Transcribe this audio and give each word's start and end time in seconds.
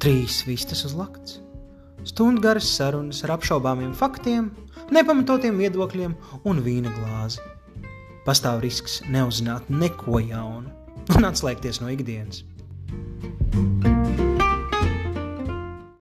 Trīs 0.00 0.38
vistas 0.48 0.80
uz 0.88 0.94
lakts, 0.96 1.34
stundu 2.08 2.40
garas 2.40 2.64
sarunas 2.72 3.18
ar 3.26 3.34
apšaubāmiem 3.34 3.90
faktiem, 3.92 4.46
nepamatotiem 4.96 5.58
viedokļiem 5.60 6.14
un 6.48 6.62
vīna 6.64 6.88
glāzi. 6.94 7.44
Pastāv 8.24 8.62
risks 8.64 9.02
neuzzināt 9.12 9.68
neko 9.68 10.22
jaunu 10.24 10.72
un 11.18 11.28
atslēgties 11.28 11.82
no 11.84 11.92
ikdienas. 11.92 12.40